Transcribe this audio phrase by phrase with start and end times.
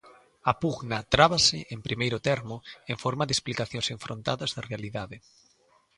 [0.51, 2.55] A pugna trábase, en primeiro termo,
[2.91, 5.17] en forma de explicacións enfrontadas da realidade.